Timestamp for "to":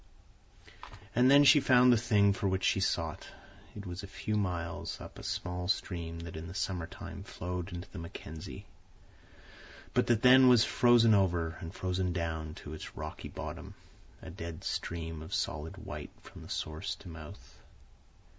12.55-12.73, 16.95-17.07